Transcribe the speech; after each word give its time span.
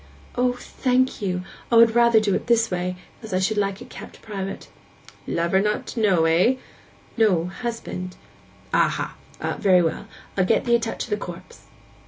'O, 0.33 0.53
thank 0.53 1.21
you! 1.21 1.43
I 1.71 1.75
would 1.75 1.93
rather 1.93 2.19
do 2.19 2.33
it 2.33 2.47
this 2.47 2.71
way, 2.71 2.95
as 3.21 3.35
I 3.35 3.39
should 3.39 3.57
like 3.57 3.83
it 3.83 3.91
kept 3.91 4.23
private.' 4.23 4.67
'Lover 5.27 5.61
not 5.61 5.85
to 5.93 5.99
know, 5.99 6.25
eh?' 6.25 6.55
'No—husband.' 7.17 8.15
'Aha! 8.73 9.15
Very 9.59 9.83
well. 9.83 10.07
I'll 10.35 10.45
get 10.45 10.67
ee' 10.67 10.73
a 10.73 10.79
touch 10.79 11.03
of 11.03 11.11
the 11.11 11.17
corpse. 11.17 11.67